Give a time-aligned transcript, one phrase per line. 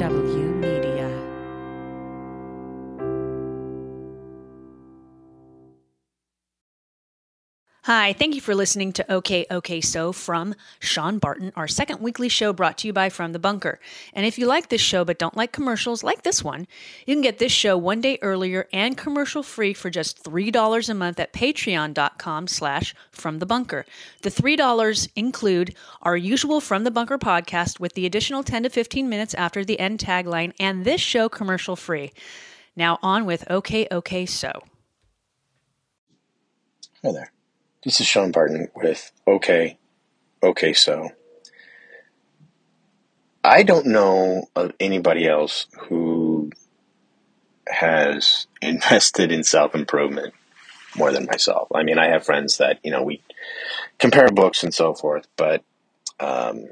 [0.00, 0.79] FW
[7.84, 12.28] Hi, thank you for listening to OK OK So from Sean Barton, our second weekly
[12.28, 13.80] show brought to you by From the Bunker.
[14.12, 16.66] And if you like this show but don't like commercials like this one,
[17.06, 20.94] you can get this show one day earlier and commercial free for just $3 a
[20.94, 23.86] month at patreon.com slash from the bunker.
[24.20, 29.08] The $3 include our usual From the Bunker podcast with the additional 10 to 15
[29.08, 32.12] minutes after the end tagline and this show commercial free.
[32.76, 34.52] Now on with OK OK So.
[37.02, 37.32] Hi there.
[37.82, 39.78] This is Sean Barton with OK,
[40.42, 41.10] OK So.
[43.42, 46.50] I don't know of anybody else who
[47.66, 50.34] has invested in self improvement
[50.94, 51.68] more than myself.
[51.74, 53.22] I mean, I have friends that, you know, we
[53.98, 55.62] compare books and so forth, but
[56.18, 56.66] um,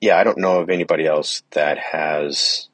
[0.00, 2.68] yeah, I don't know of anybody else that has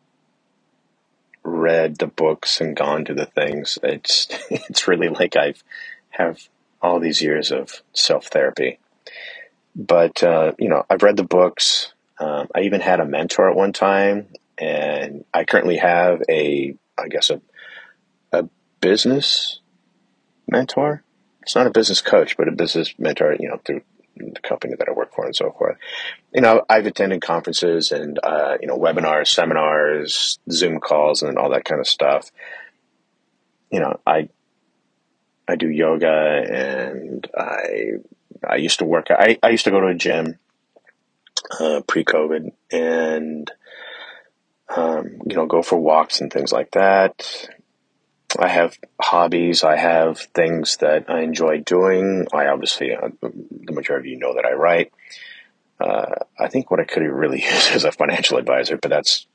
[1.42, 3.78] read the books and gone to the things.
[3.82, 5.62] It's it's really like I've
[6.10, 6.48] have
[6.80, 8.78] all these years of self therapy.
[9.74, 11.92] But, uh, you know, I've read the books.
[12.18, 14.26] Um, I even had a mentor at one time,
[14.56, 17.40] and I currently have a, I guess, a,
[18.32, 18.48] a
[18.80, 19.60] business
[20.48, 21.02] mentor.
[21.42, 23.82] It's not a business coach, but a business mentor, you know, through
[24.16, 25.76] the company that I work for and so forth.
[26.34, 31.50] You know, I've attended conferences and, uh, you know, webinars, seminars, Zoom calls, and all
[31.50, 32.30] that kind of stuff.
[33.70, 34.28] You know, I
[35.48, 37.94] I do yoga and I
[38.46, 40.38] I used to work I, I used to go to a gym
[41.58, 43.50] uh, pre COVID and
[44.74, 47.48] um, you know go for walks and things like that.
[48.38, 49.64] I have hobbies.
[49.64, 52.26] I have things that I enjoy doing.
[52.32, 54.92] I obviously uh, the majority of you know that I write.
[55.80, 59.26] Uh, I think what I could really use is a financial advisor, but that's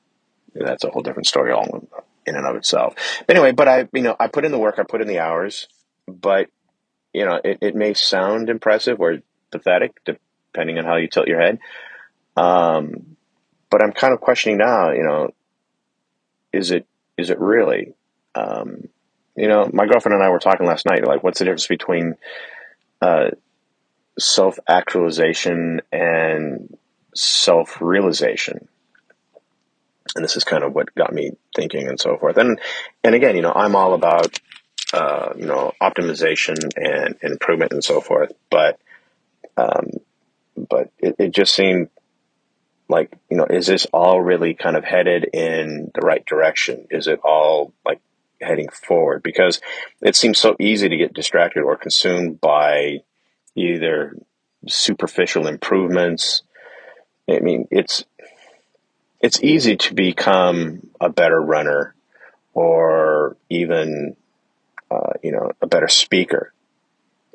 [0.53, 1.87] that's a whole different story all
[2.25, 2.93] in and of itself.
[3.27, 4.75] Anyway, but I you know I put in the work.
[4.77, 5.67] I put in the hours
[6.07, 6.49] but
[7.13, 9.19] you know, it, it may sound impressive or
[9.51, 11.59] pathetic depending on how you tilt your head.
[12.35, 13.15] Um,
[13.69, 15.29] but I'm kind of questioning now, you know,
[16.51, 16.85] is it,
[17.17, 17.93] is it really,
[18.35, 18.87] um,
[19.35, 22.15] you know, my girlfriend and I were talking last night, like, what's the difference between,
[23.01, 23.29] uh,
[24.19, 26.77] self actualization and
[27.15, 28.67] self realization?
[30.15, 32.37] And this is kind of what got me thinking and so forth.
[32.37, 32.59] And,
[33.03, 34.39] and again, you know, I'm all about
[34.93, 38.31] uh, you know, optimization and, and, improvement and so forth.
[38.51, 38.79] But,
[39.57, 39.89] um,
[40.55, 41.89] but it, it, just seemed
[42.87, 46.85] like, you know, is this all really kind of headed in the right direction?
[46.91, 48.01] Is it all like
[48.39, 49.23] heading forward?
[49.23, 49.61] Because
[50.03, 52.99] it seems so easy to get distracted or consumed by
[53.55, 54.15] either
[54.67, 56.43] superficial improvements.
[57.27, 58.05] I mean, it's,
[59.21, 61.95] it's easy to become a better runner
[62.53, 64.15] or even
[64.93, 66.53] uh, you know, a better speaker,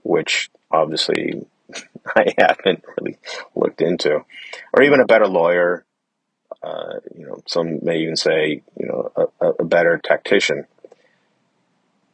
[0.03, 1.47] which obviously
[2.17, 3.19] I haven't really
[3.55, 4.25] looked into,
[4.73, 5.85] or even a better lawyer.
[6.63, 10.67] Uh, you know, some may even say, you know, a, a better tactician.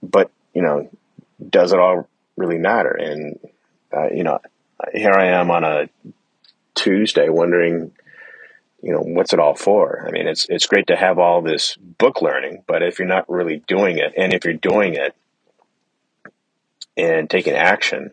[0.03, 0.91] But you know,
[1.51, 2.91] does it all really matter?
[2.91, 3.39] And
[3.95, 4.39] uh, you know,
[4.93, 5.89] here I am on a
[6.75, 7.93] Tuesday wondering,
[8.83, 10.05] you know, what's it all for?
[10.07, 13.31] I mean, it's it's great to have all this book learning, but if you're not
[13.31, 15.15] really doing it, and if you're doing it,
[16.97, 18.13] and taking action,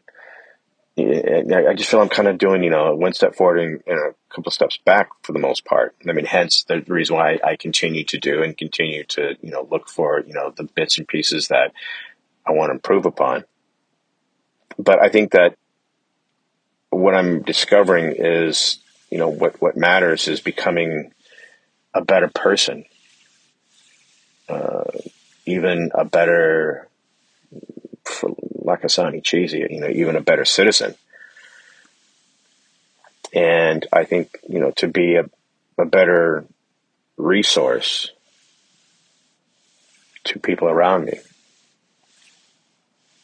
[0.97, 4.13] I just feel I'm kind of doing, you know, one step forward and, and, a
[4.33, 5.95] couple of steps back for the most part.
[6.07, 9.67] I mean, hence the reason why I continue to do and continue to, you know,
[9.69, 11.73] look for, you know, the bits and pieces that
[12.45, 13.45] I want to improve upon.
[14.77, 15.57] But I think that
[16.89, 21.13] what I'm discovering is, you know, what, what matters is becoming
[21.93, 22.85] a better person,
[24.49, 24.83] uh,
[25.45, 26.87] even a better,
[28.03, 28.35] for
[28.83, 30.95] of sounding cheesy, you know, even a better citizen.
[33.33, 35.25] And I think, you know, to be a,
[35.77, 36.45] a better
[37.17, 38.11] resource
[40.25, 41.19] to people around me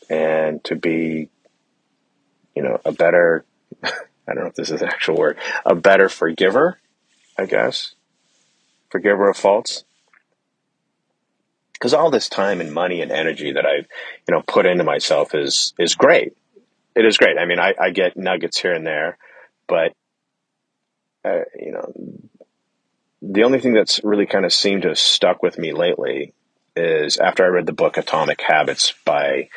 [0.10, 1.30] and to be,
[2.56, 3.46] you know, a better,
[3.84, 3.90] I
[4.28, 6.80] don't know if this is an actual word, a better forgiver,
[7.38, 7.94] I guess,
[8.90, 9.84] forgiver of faults
[11.78, 13.88] because all this time and money and energy that I've,
[14.28, 16.36] you know, put into myself is is great.
[16.96, 17.38] It is great.
[17.38, 19.18] I mean, I, I get nuggets here and there,
[19.68, 19.94] but
[21.24, 21.94] uh, you know,
[23.22, 26.34] the only thing that's really kind of seemed to have stuck with me lately
[26.76, 29.50] is after I read the book Atomic Habits by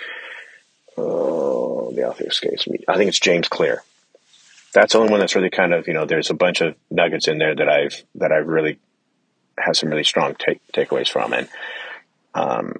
[0.99, 2.81] oh, the author escapes me.
[2.87, 3.83] I think it's James Clear.
[4.73, 6.05] That's the only one that's really kind of you know.
[6.05, 8.79] There's a bunch of nuggets in there that I've that I've really
[9.59, 11.33] has some really strong take, takeaways from.
[11.33, 11.49] And,
[12.35, 12.75] um,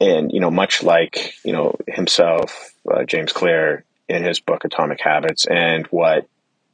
[0.00, 5.00] and, you know, much like, you know, himself, uh, James Clear in his book, Atomic
[5.00, 6.26] Habits, and what,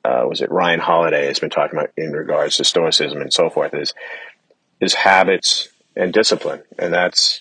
[0.05, 3.50] uh, was it Ryan Holiday has been talking about in regards to stoicism and so
[3.50, 3.93] forth is,
[4.81, 6.62] is habits and discipline.
[6.78, 7.40] And that's,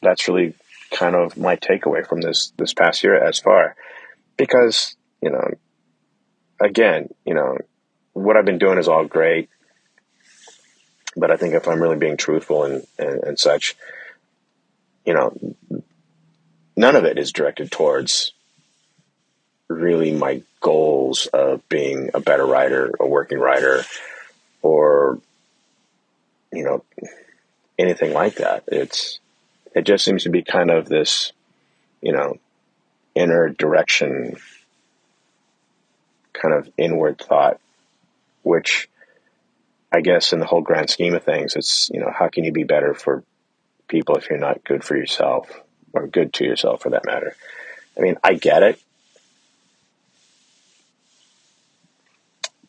[0.00, 0.54] that's really
[0.92, 3.74] kind of my takeaway from this, this past year as far,
[4.36, 5.50] because, you know,
[6.60, 7.58] again, you know,
[8.12, 9.48] what I've been doing is all great.
[11.16, 13.76] But I think if I'm really being truthful and, and, and such,
[15.04, 15.36] you know,
[16.76, 18.32] none of it is directed towards
[19.68, 23.84] really my goals of being a better writer, a working writer,
[24.62, 25.20] or,
[26.52, 26.84] you know,
[27.78, 28.64] anything like that.
[28.68, 29.20] It's,
[29.74, 31.32] it just seems to be kind of this,
[32.00, 32.38] you know,
[33.14, 34.36] inner direction
[36.32, 37.60] kind of inward thought,
[38.42, 38.88] which
[39.92, 42.52] I guess in the whole grand scheme of things, it's, you know, how can you
[42.52, 43.24] be better for
[43.88, 45.50] people if you're not good for yourself
[45.92, 47.34] or good to yourself for that matter?
[47.98, 48.80] I mean, I get it.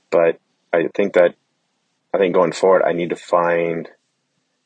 [0.10, 0.40] But
[0.74, 1.36] I think that,
[2.14, 3.88] I think going forward, I need to find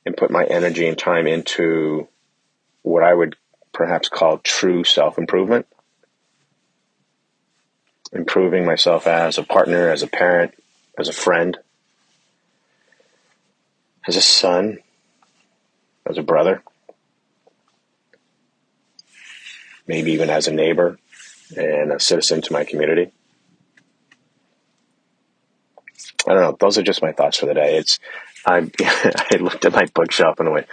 [0.05, 2.07] and put my energy and time into
[2.83, 3.35] what I would
[3.73, 5.67] perhaps call true self improvement
[8.15, 10.53] improving myself as a partner, as a parent,
[10.97, 11.57] as a friend,
[14.07, 14.79] as a son,
[16.05, 16.61] as a brother,
[19.87, 20.97] maybe even as a neighbor
[21.55, 23.11] and a citizen to my community.
[26.27, 26.57] I don't know.
[26.59, 27.77] Those are just my thoughts for the day.
[27.77, 27.99] It's
[28.45, 30.67] I I looked at my bookshelf and I went,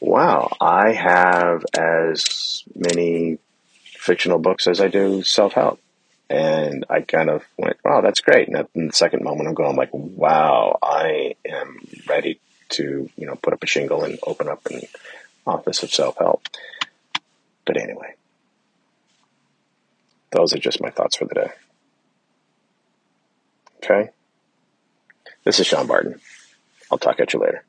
[0.00, 3.38] "Wow, I have as many
[3.84, 5.80] fictional books as I do self help."
[6.28, 9.76] And I kind of went, "Wow, that's great." And in the second moment, I'm going
[9.76, 12.38] like, "Wow, I am ready
[12.72, 14.82] to, you know, put up a shingle and open up an
[15.46, 16.46] office of self help."
[17.64, 18.14] But anyway,
[20.30, 21.50] those are just my thoughts for the day.
[23.76, 24.10] Okay.
[25.44, 26.20] This is Sean Barton.
[26.90, 27.64] I'll talk at you later.